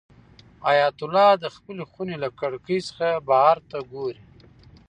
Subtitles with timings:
[0.65, 4.23] حیات الله د خپلې خونې له کړکۍ څخه بهر ته ګوري.